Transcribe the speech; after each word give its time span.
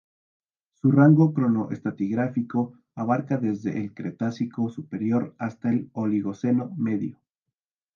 Su 0.73 0.89
rango 0.91 1.31
cronoestratigráfico 1.31 2.73
abarca 2.95 3.37
desde 3.37 3.77
el 3.77 3.93
Cretácico 3.93 4.67
superior 4.71 5.35
hasta 5.37 5.69
el 5.69 5.91
Oligoceno 5.93 6.73
medio. 6.75 7.19